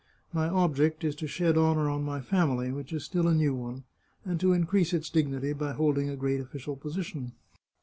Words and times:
My 0.33 0.49
ob 0.49 0.77
ject 0.77 1.03
is 1.03 1.13
to 1.17 1.27
shed 1.27 1.59
honour 1.59 1.87
on 1.87 2.03
my 2.03 2.21
family, 2.21 2.71
which 2.71 2.91
is 2.91 3.03
still 3.03 3.27
a 3.27 3.35
new 3.35 3.53
one, 3.53 3.83
and 4.25 4.39
to 4.39 4.51
increase 4.51 4.93
its 4.93 5.11
dignity 5.11 5.53
by 5.53 5.73
holding 5.73 6.09
a 6.09 6.15
great 6.17 6.39
official 6.39 6.75
position." 6.75 7.33